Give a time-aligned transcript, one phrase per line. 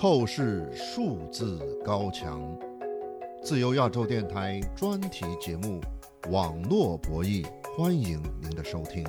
[0.00, 2.58] 透视数字高墙，
[3.42, 5.78] 自由亚洲电台专题节目
[6.30, 7.44] 《网络博弈》，
[7.76, 9.04] 欢迎您的收听。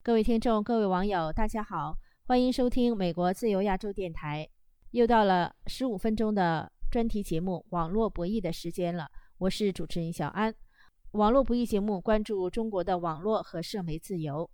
[0.00, 4.48] 各位听众、各位网友，大家好，欢迎收听美国自由亚洲电台。
[4.92, 9.08] 又到了十五分钟的专题节目《网络博弈》的时间了，
[9.38, 10.54] 我是主持人小安。
[11.14, 14.48] 网络博弈节目关注中国的网络和社媒自由。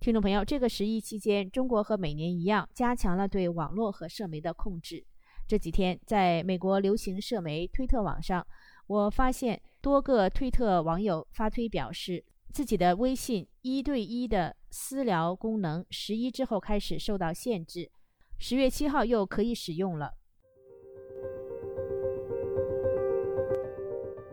[0.00, 5.04] 听众朋友，这个十一期间，中国和每年一样加强了对网络和社媒的控制。
[5.46, 8.46] 这几天，在美国流行社媒推特网上，
[8.86, 17.90] 我发现多个推特网友发推表示，自己的微信一对一的私聊功能十一之后开始受到限制，
[18.38, 20.14] 十月七号又可以使用了。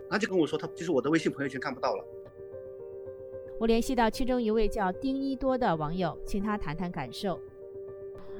[0.10, 2.06] 他就跟我说，他就是我的微信朋友圈看不到了。
[3.60, 7.40] 我联系到其中一位叫丁一多的网友，请他谈谈感受。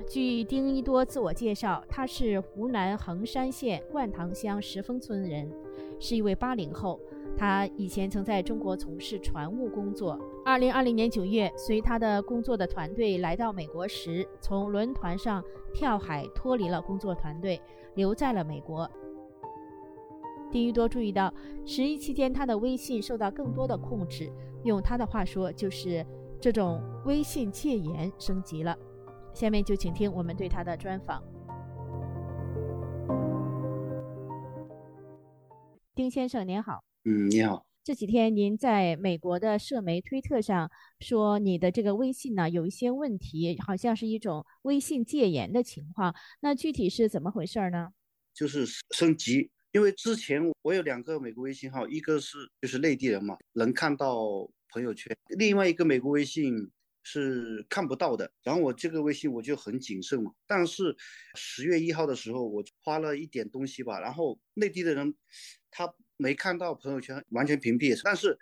[0.08, 5.52] 据丁一多自我介绍，他是湖南衡山县灌塘乡石峰村人，
[6.00, 7.00] 是一位八零后。
[7.36, 10.20] 他以前曾在中国从事船务工作。
[10.46, 17.60] 二零二零年九月，随他的工作的团队来到美国时，从轮船上跳海脱离了工作团队，
[17.96, 18.90] 留在了美国。
[20.50, 21.34] 丁一多注意到，
[21.66, 24.32] 十一期间他的微信受到更多的控制。
[24.68, 26.06] 用他的话说，就是
[26.40, 28.78] 这种微信戒严升级了。
[29.34, 31.24] 下面就请听我们对他的专访。
[35.96, 37.66] 丁先生您好，嗯，你好。
[37.84, 46.14] 这几天您在美国的社媒推特上说，你的这个微信呢有一些问题，好像是一种微信戒严的情况。
[46.42, 47.90] 那具体是怎么回事呢？
[48.34, 49.50] 就是升级。
[49.74, 56.72] 因为之前我有两个美国微信号，一个是就是内地人嘛，能看到朋友圈；另外一个美国微信
[57.04, 58.32] 是看不到的。
[58.44, 60.32] 然后我这个微信我就很谨慎嘛。
[60.48, 60.96] 但是
[61.36, 65.14] 十月一号的时候，我发了一点东西吧，然后内地的人
[65.70, 68.00] 他没看到朋友圈，完全屏蔽。
[68.04, 68.38] 但是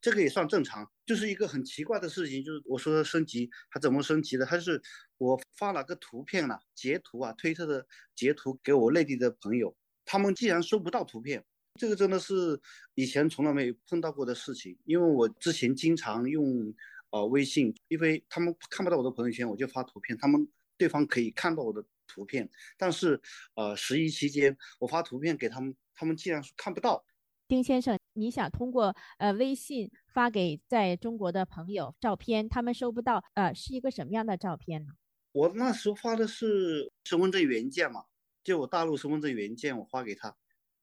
[0.00, 4.46] 这个也算正常，就是一个很奇怪的事情，就是我说升级，他怎么升级的？
[4.46, 4.80] 他是
[5.16, 9.74] 我发了个图片了，截图啊，推特的截图给我内地的朋友。
[10.10, 12.58] 他们既然收不到图片，这个真的是
[12.94, 14.74] 以前从来没有碰到过的事情。
[14.86, 16.74] 因为我之前经常用
[17.10, 20.48] 呃微信，因为他们看不到我的朋友圈，我就发图片，他们
[20.78, 22.48] 对方可以看到我的图片。
[22.78, 23.20] 但是
[23.54, 27.04] 呃十一期间我发图片给他们，他们竟然看不到。
[27.46, 34.92] 丁先生，你想通过呃微信发给在中国的朋友照片，他们收不到，呃是一个什么样的照片呢？
[35.32, 38.04] 我那时候发的是身份证原件嘛。
[38.48, 40.34] 就我大陆身份证原件，我发给他，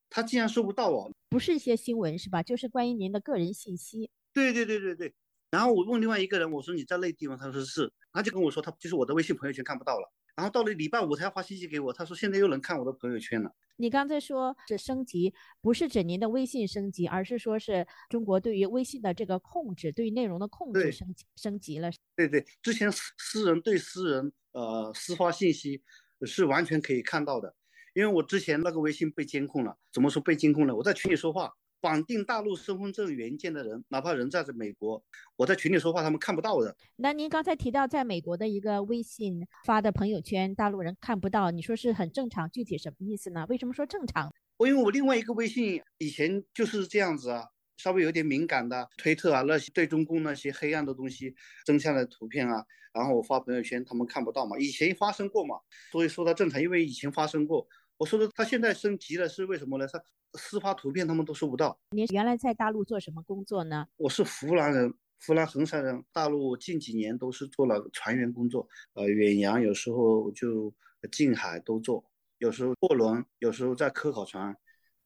[0.08, 1.12] 他竟然收不到哦。
[1.30, 2.44] 不是一些新闻是吧？
[2.44, 4.12] 就是关于您的个人信息。
[4.32, 5.12] 对对对对对。
[5.50, 7.36] 然后我问另外一个人，我说你在内地吗？
[7.36, 7.92] 他说是。
[8.14, 10.14] 他就跟我说，他就是我的微信朋友圈看不到了。
[10.36, 13.52] 然后到了礼拜五才发信息给我，他说现在又能看我的朋友圈了。
[13.78, 21.90] 你刚才说这升级，不是指您的微信升级，而是说是中国对于微信的这个控制，对于内容的控制升级升级了。
[22.16, 25.82] 对对，之前私私人对私人呃私发信息。
[26.24, 27.56] 是完全可以看到的，
[27.94, 29.76] 因为我之前那个微信被监控了。
[29.92, 30.76] 怎么说被监控了？
[30.76, 35.04] 我在群里说话，绑定大陆身份证原件的人，哪怕人在这美国，
[35.36, 36.76] 我在群里说话，他们看不到的。
[36.98, 43.46] 那您刚才提到在美国的一个微信发的朋友圈，大陆人看不到，你说是很正常，具体什么意思呢？
[43.50, 44.32] 为什么说正常？
[44.58, 47.46] 我因为我另外一个微信以前就是这样子啊。
[47.78, 54.58] 稍微有点敏感的推特啊，那些对中共那些黑暗的东西、真相的图片啊，然后我发朋友圈，他们看不到嘛。
[54.58, 55.56] 以前发生过嘛，
[55.92, 57.68] 所以说它正常，因为以前发生过。
[57.98, 59.88] 我说的，他现在升级了是为什么呢？
[59.88, 60.04] 他
[60.34, 61.80] 私发图片他们都收不到。
[61.92, 63.88] 您原来在大陆做什么工作呢？
[63.96, 64.94] 我是湖南人，
[65.26, 66.04] 湖南衡山人。
[66.12, 70.74] 大陆近几年都是做了船员工作，呃，远洋有时候就
[71.10, 72.04] 近海都做，
[72.40, 74.54] 有时候货轮，有时候在科考船。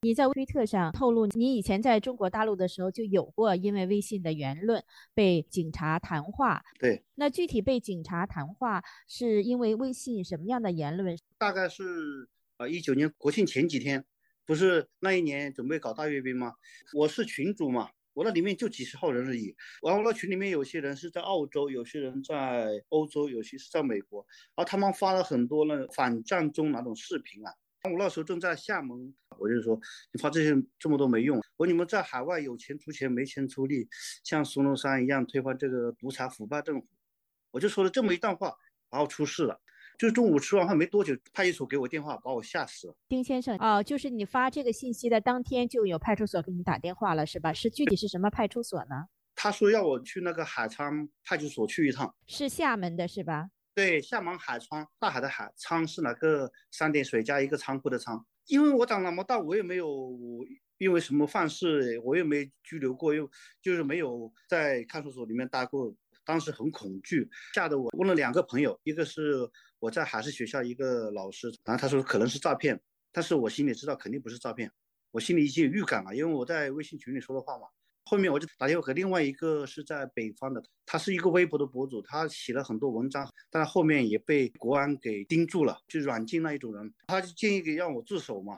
[0.01, 4.81] 你在推特上透露，你以前在中国大陆的时候就有过因为微信的言论
[5.13, 6.63] 被警察谈话。
[6.79, 11.17] 对，那具体被警察谈话是因为微信什么样的言论？
[11.37, 14.05] 大概是呃一九年国庆前几天，
[14.45, 16.53] 不是那一年准备搞大阅兵吗？
[16.93, 19.53] 我是群主嘛，我那里面就几十号人而已。
[19.85, 24.25] 然后那群里面有些人是在澳洲，有些人在欧洲，有些是在美国，
[24.55, 27.53] 然后他们发了很多那反战中那种视频啊。
[27.83, 29.79] 我那时候正在厦门，我就说
[30.11, 31.41] 你发这些这么多没用。
[31.57, 33.87] 我你们在海外有钱出钱，没钱出力，
[34.23, 36.87] 像孙中山一样推翻这个独裁腐败政府。
[37.51, 38.53] 我就说了这么一段话，
[38.89, 39.59] 然后出事了。
[39.97, 42.95] 就中午吃完饭没多久，派出所给我电话，把我吓死了。
[43.09, 47.51] 丁先生，哦，就是你发这个信息的当天就有派出所给你打电话了，是吧？
[47.51, 49.07] 是具体是什么派出所呢？
[49.35, 53.49] 他说要我去那个海沧派出所去一趟，是厦门的是吧？
[53.73, 58.25] 对，厦门海沧，大海的海，沧是哪个三点水加一个仓库的仓？
[58.47, 60.17] 因为我长那么大，我也没有
[60.77, 63.29] 因为什么犯事，我也没拘留过，又
[63.61, 65.95] 就是没有在看守所里面待过。
[66.25, 69.49] 当时很恐惧，吓得我问了两个朋友，一个是
[69.79, 72.79] 我在海事学校一个老师，然后他说可能是诈骗，
[73.11, 74.71] 但是我心里知道肯定不是诈骗，
[75.09, 77.67] 我心里已经有预感了，因为我在微信群里说的话嘛。
[78.09, 88.57] 后面我就打电话给另外一个是在北方的，他是一个微博的博主，他写了很多文章，但是后面也被国安给盯住了，就软禁那一种人，他就建议给让我自首嘛，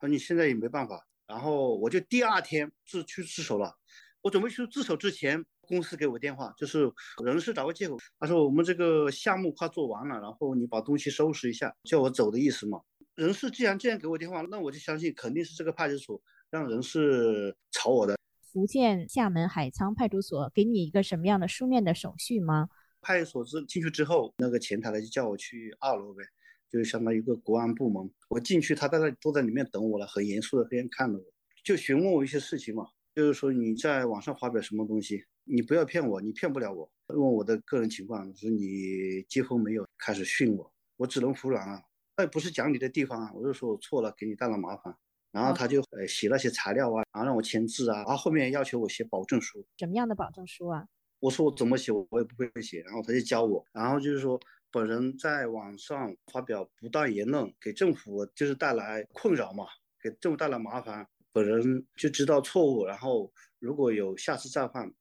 [0.00, 3.74] 说你现在也没办法，然后我就第二天自去自首了，
[4.20, 5.42] 我准备去自首之前。
[5.66, 6.92] 公司给我电话，就是
[7.24, 12.80] 人事找个借口，他说我们这个项目快做完了，然后你把东西收拾一下，叫我走的意思嘛。
[13.14, 16.20] 人事既然这样给我电话，那我就相信肯定是这个派出所
[16.50, 18.18] 让人事炒我的。
[18.52, 22.68] 福建厦门海沧派出所给你一个什么样的书面的手续吗？
[23.00, 26.24] 派出所之进去之后，那个前台的就叫我去二楼呗，
[26.68, 28.10] 就相当于一个国安部门。
[28.28, 31.24] 我进去，他在那坐在里面等我了，很严肃的这样看着我，
[31.62, 35.24] 就询问我一些事情嘛，就是说你在网上发表什么东西。
[35.44, 36.90] 你不要骗我，你骗不了我。
[37.06, 39.86] 问我的个人情况，说你结婚没有？
[39.96, 41.80] 开始训我，我只能服软了。
[42.16, 44.94] 那不是讲你的地方啊，我就说我错了，给你带来麻烦。
[45.30, 49.64] 然后他就呃写那些材料啊，然后让我签字啊，然后后面要求我写保证书。
[49.78, 50.86] 什么样的保证书啊？
[51.20, 52.80] 我说我怎么写，我也不会写。
[52.82, 54.40] 然后他就教我，然后就是说
[54.70, 59.66] 本人在网上发表不当言论，给政府就是带来困扰嘛，
[60.02, 64.92] 给政府带来麻烦，本人就知道错误，然后如果有下次再犯。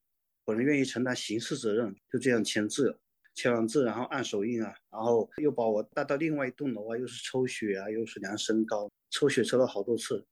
[0.46, 3.00] 本人愿意承担刑事责任，就这样签字，
[3.36, 10.26] 签完字，然后按手印啊，然后又把我带到另外一栋楼啊，又是抽血啊，又是量身高，抽血抽了好多次。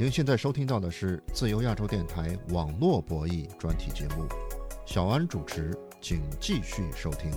[0.00, 4.26] 您现在收听到的是自由亚洲电台网络博弈专题节目，
[4.86, 7.32] 小安主持，请继续收听。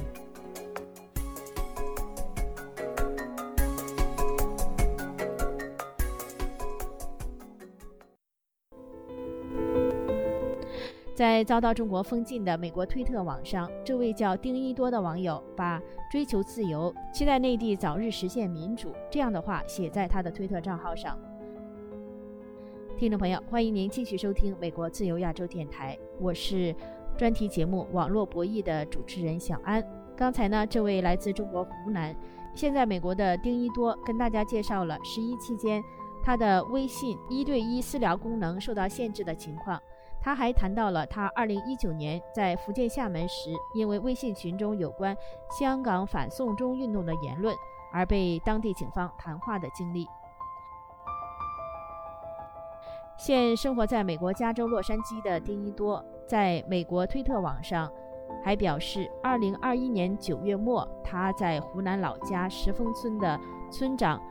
[11.22, 15.80] 在遭到中国封禁的美国推特网上，这位叫丁一多的网友把
[16.10, 21.16] 追求自由、期待内地早日实现民主这样的话写在他的推特账号上。
[22.98, 26.76] 听众朋友，欢迎您继续收听美国自由亚洲电台，我是
[27.16, 29.84] 专题节目《网络博弈》的主持人小安。
[30.18, 32.16] 刚才呢，这位来自中国湖南、
[32.56, 35.84] 现在美国的丁一多跟大家介绍了十一期间
[36.24, 39.80] 他的微信一对一私聊功能受到限制的情况。
[40.22, 45.18] 他还谈到了他2019年在福建厦门时，因为微信群中有关
[45.60, 47.56] 香港反送中运动的言论
[47.92, 50.08] 而被当地警方谈话的经历。
[53.18, 57.92] 现生活在美国加州洛杉矶的丁一多，在美国推特网上
[58.44, 63.40] 还表示，2021年9月末，他在湖南老家石峰村的
[63.72, 64.22] 村长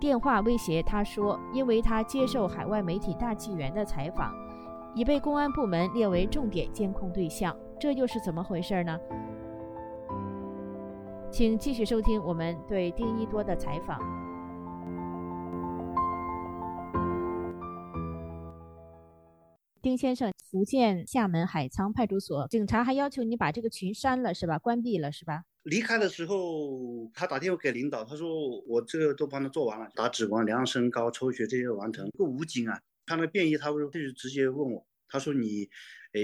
[0.00, 4.47] 电话威胁他说，因为他接受海外媒体大纪元的采访。
[4.98, 8.98] 已被公安部门列为重点监控对象，这又是怎么回事呢？
[11.30, 14.00] 请继续收听我们对丁一多的采访。
[19.80, 24.58] 丁先生，福建厦门海沧派出所警察还要求你把这个群删了，是吧？
[24.58, 25.44] 关闭了，是吧？
[25.62, 32.10] 离开的时候，他打电话给领导，他说我这个都帮他做完了，打指纹、量身高、抽血这些完成。
[32.18, 34.84] 个武警啊，看到便衣，他就直接问我。
[35.08, 35.68] 他说你，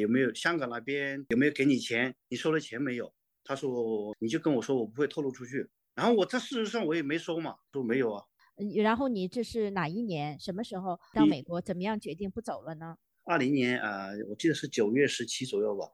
[0.00, 2.14] 有没有香港那边有没有给你钱？
[2.28, 3.12] 你收了钱没有？
[3.44, 5.68] 他说你就跟我说，我不会透露出去。
[5.94, 8.24] 然后我这事实上我也没收嘛，说没有啊。
[8.82, 10.38] 然后你这是哪一年？
[10.38, 11.60] 什么时候到美国？
[11.60, 12.96] 怎么样决定不走了呢？
[13.24, 15.86] 二零年啊，我记得是九月十七左右吧。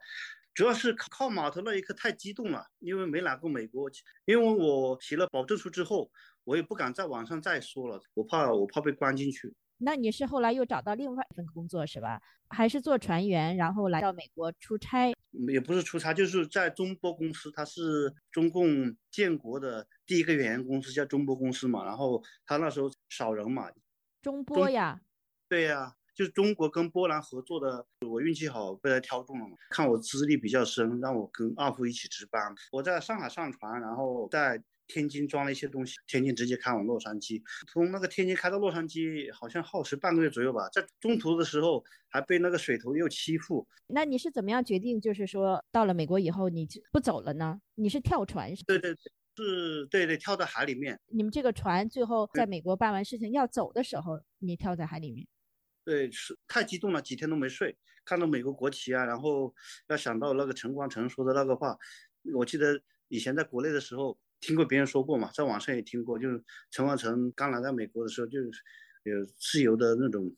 [0.53, 3.91] 主要是靠码头那一刻太激动了，因为没来过美国。
[4.25, 6.11] 因为我写了保证书之后，
[6.45, 9.55] 我也不敢在网上再说了，我怕我怕被关进去。
[9.83, 12.21] 那你是后来又找到另外一份工作是吧？
[12.49, 15.13] 还是做船员，然后来到美国出差？
[15.49, 21.85] 也不是出差，就是在中波公司，它是中共建国的第一个远洋公司，叫中波公司嘛。
[21.85, 23.71] 然后他那时候少人嘛。
[24.21, 25.01] 中波呀？
[25.49, 27.87] 对呀，就是中国跟波兰合作的。
[28.07, 29.57] 我运气好，被他挑中了嘛。
[29.71, 32.55] 看我资历比较深，让我跟二副一起值班。
[32.73, 34.63] 我在上海上船，然后在。
[34.91, 40.69] 天津装了一些东西，天津直接开往洛杉矶，从那个天津开到洛杉矶，好像耗时半个月左右吧。
[40.71, 43.67] 在中途的时候还被那个水头又欺负。
[43.87, 47.61] 那你是怎么样决定，就是说到了美国以后你不走了呢？
[47.77, 48.53] 你是跳船？
[48.67, 50.99] 对对对，是对对，跳到海里面。
[51.07, 55.27] 你们这个船最后在美国办完事情要走的时候，你跳在海里面。
[55.85, 59.55] 对，是太激动了，几天都没睡，看到美国国旗啊，然后
[59.89, 61.77] 要想到那个陈光诚说的那个话，
[62.35, 68.51] 我记得以前在国内的时候听过别人说过嘛，在网上也听过，就是陈光诚刚来到美国的时候，就是
[69.05, 70.33] 有自由的那种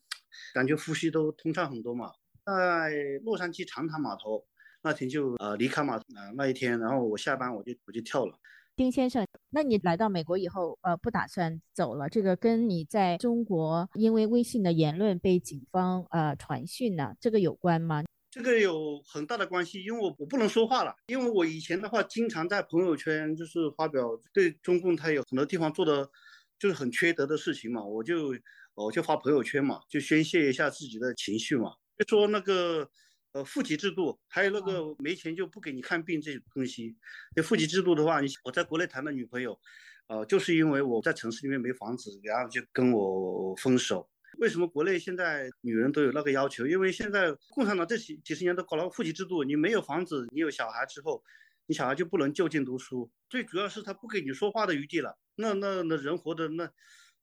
[0.53, 2.11] 感觉，呼吸都通畅很多嘛。
[2.45, 4.45] 在洛杉矶长滩码头
[4.81, 8.37] 那天就呃离开码头啊那一天，然后我下班我就我就跳了。
[8.75, 12.09] 丁先生，那你来到美国以后，呃，不打算走了？
[12.09, 18.03] 这个跟你在中国因为微信的言论被警方呃传讯呢，这个有关吗？
[18.33, 26.09] 这个有很大的关系，因为我我不能说话了，因为我以前的话经常在朋友圈就是发表对中共他有很多地方做的
[26.57, 28.35] 就是很缺德的事情嘛，我就
[28.73, 32.89] 我就发朋友圈嘛，就宣泄一下自己的情绪嘛，就说那个。
[33.35, 36.95] 呃，户籍制度，还有那个没钱就不给你看病这种东西。
[37.35, 39.59] 那户籍制度的话，你我在国内谈的女朋友，
[40.05, 44.07] 呃，就是因为我在城市里面没房子，然后就跟我分手。
[44.39, 46.65] 为什么国内现在女人都有那个要求？
[46.65, 51.23] 因为现在共产党这几几十年都搞了户籍制度，你没有房子，你有小孩之后，
[51.67, 53.09] 你小孩就不能就近读书。
[53.29, 55.17] 最主要是他不给你说话的余地了。
[55.35, 56.69] 那那那人活的那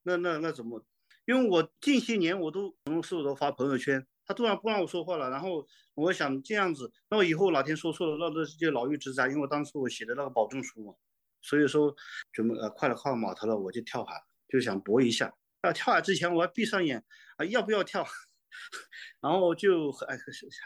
[0.02, 0.84] 那那那怎么？
[1.26, 4.06] 因为我近些年我都什么事都发朋友圈。
[4.26, 9.26] 他突然不让我说话了，然后我想这样子，那我以后哪天说错了，那这就牢狱之灾。
[9.26, 10.94] 因为我当时我写的那个保证书嘛，
[11.42, 11.92] 所以说
[12.30, 14.14] 准备呃快了靠码头了，我就跳海，
[14.48, 15.34] 就想搏一下。
[15.62, 17.02] 啊，跳海之前我要闭上眼
[17.36, 18.04] 啊，要不要跳？
[19.20, 20.16] 然后就哎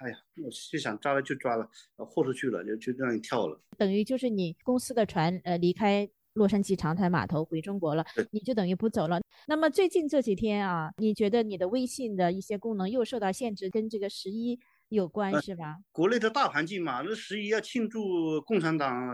[0.02, 3.60] 哎呀，我就想抓了就抓了，豁出去了，就就让你跳了。
[3.76, 6.08] 等于就是你公司的船呃离开。
[6.34, 9.20] 洛杉矶长滩码头回中国了，你就等于不走了。
[9.46, 14.58] 那么最近这几天啊，你觉得你的微信的一些功能又受到限制，跟这个十一
[14.94, 15.76] 有关是吧？
[15.92, 19.12] 国内的大环境嘛，那十一要庆祝共产党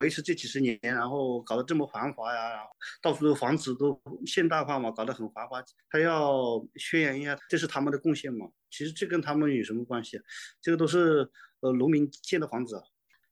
[0.00, 2.66] 维持这几十年，然后搞得这么繁华呀，然后
[3.02, 8.46] 到处的房子都现代化嘛，搞得很繁华，他要宣扬一下这是他们的贡献嘛。
[8.70, 10.20] 其实这跟他们有什么关系？
[10.60, 11.28] 这个都是
[11.60, 12.82] 呃农民建的房子。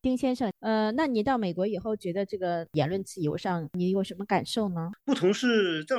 [0.02, 4.90] 丁先生，呃，那你到美国以后，觉得这个言论自由上你有什么感受呢？
[5.04, 5.96] 不同是在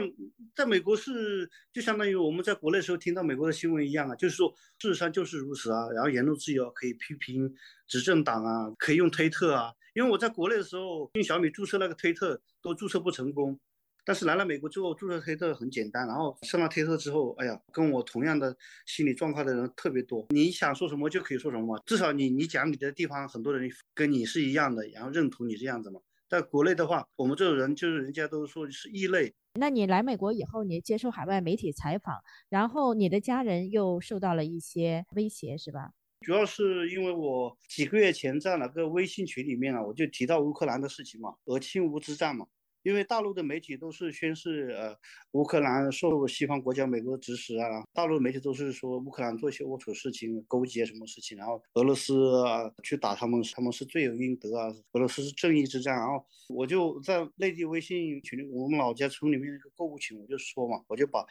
[0.55, 5.88] 在美国是就相当于我们在国内时候听到美国的新闻一样啊，就是说事实上就是如此啊。
[5.93, 7.53] 然后言论自由可以批评
[7.88, 9.72] 执政党啊，可以用推特啊。
[9.93, 13.60] 因为我在国内的时候用小米注册那个推特都注册不成功。
[14.03, 18.55] 但是来了美国之后，注册推特很简单，然后上了推特之后，哎呀，跟我同样的
[18.86, 20.25] 心理状况的人特别多。
[20.29, 26.00] 你想说什么就可以说什么，至少你你讲你的地方，很多人跟你是一样的，然后认同你这样子嘛。
[26.27, 29.34] 在国内的话，我们这种人就是人家都说是异类。
[29.60, 32.15] 那你来美国以后，你接受海外媒体采访，
[32.50, 35.91] 然后你的家人又受到了一些威胁，是吧？
[36.22, 42.48] 主要是因为我几个月前在那个微信群里面啊，我就提到乌克兰的事情嘛，俄侵乌之战嘛。
[42.84, 44.98] 因为大陆的媒体都是宣示，呃，
[45.32, 55.96] 乌克兰受西方国家、美国的指使啊，大陆媒体都是说乌克兰做一些龌龊事情、勾结什么事情，然后俄罗斯啊去打他们，他们是罪有应得啊，俄罗斯是正义之战。
[55.96, 61.24] 然后我就在内地微信群里，我们老家村里面那个购物群，我就说嘛，我就把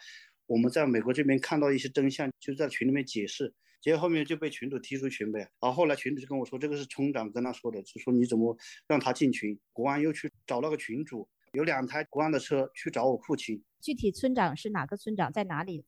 [0.47, 3.53] 我们在美国这边看到一些真相，就在群里面解释。
[3.81, 8.55] 结果后面就被群主踢出群呗，然后后来群主就跟我说，这个是村长跟他说的，就说你怎么
[8.87, 9.59] 让他进群？
[9.73, 11.27] 国安又去找那个群主。
[11.53, 13.61] 有两台国安的车去找我父亲。
[13.81, 15.85] 具体村长是哪个村长，在哪里？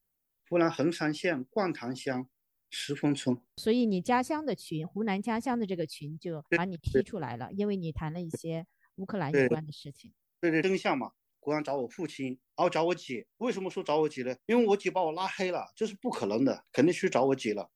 [0.49, 2.27] 湖南衡山县灌塘乡
[2.69, 3.37] 石峰村。
[3.57, 8.65] 所以你家乡的群，湖南家乡的这个群就把你踢出来了，因为你谈了一些
[8.95, 10.11] 乌克兰有关的事情。
[10.41, 11.11] 对对，真相嘛。
[11.39, 13.25] 国安找我父亲，然后找我姐。
[13.37, 14.35] 为什么说找我姐呢？
[14.45, 17.69] 因为我姐把我拉黑了，这是不可能的，肯定去找我姐了。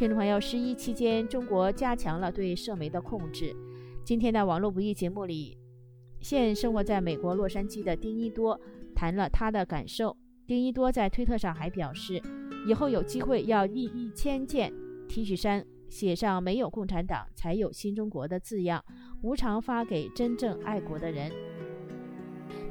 [0.00, 3.54] 听众朋友，十一期间，中国加强了对社媒的控制。
[4.02, 5.58] 今天的网络不易节目里，
[6.22, 8.58] 现生活在美国洛杉矶的丁一多
[8.94, 10.16] 谈了他的感受。
[10.46, 12.18] 丁一多在推特上还表示，
[12.66, 14.72] 以后有机会要印一千件
[15.06, 18.82] T 恤衫，写上“没有共产党才有新中国”的字样，
[19.20, 21.30] 无偿发给真正爱国的人。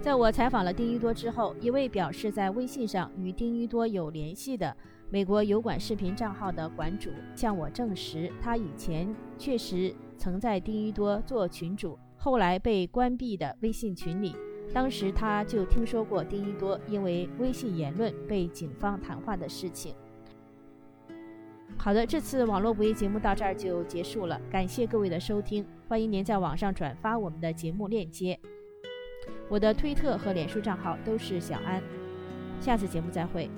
[0.01, 4.75] 在我采访了丁一多之后，一位表示在微信上与丁一多有联系的。
[5.11, 14.35] 美国油管视频账号的馆主向我证实，他以前确实曾在丁一多做群主，后来被关闭的微信群里。
[14.71, 19.95] 当时他就听说过丁一多因为微信言论被警方谈话的事情。
[21.75, 28.39] 好的，这次网络不易节目到这儿就结束了，感谢各位的收听，欢迎您在网上转发我们的节目链接。
[29.47, 31.81] 我的推特和脸书账号都是小安，
[32.59, 33.49] 下次节目再会。